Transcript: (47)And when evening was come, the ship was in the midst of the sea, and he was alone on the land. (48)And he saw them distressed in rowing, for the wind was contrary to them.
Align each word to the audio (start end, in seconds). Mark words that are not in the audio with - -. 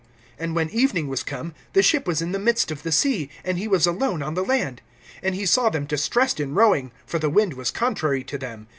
(47)And 0.39 0.53
when 0.55 0.69
evening 0.71 1.07
was 1.09 1.21
come, 1.21 1.53
the 1.73 1.83
ship 1.83 2.07
was 2.07 2.23
in 2.23 2.31
the 2.31 2.39
midst 2.39 2.71
of 2.71 2.81
the 2.81 2.91
sea, 2.91 3.29
and 3.45 3.59
he 3.59 3.67
was 3.67 3.85
alone 3.85 4.23
on 4.23 4.33
the 4.33 4.41
land. 4.43 4.81
(48)And 5.23 5.33
he 5.35 5.45
saw 5.45 5.69
them 5.69 5.85
distressed 5.85 6.39
in 6.39 6.55
rowing, 6.55 6.91
for 7.05 7.19
the 7.19 7.29
wind 7.29 7.53
was 7.53 7.69
contrary 7.69 8.23
to 8.23 8.39
them. 8.39 8.67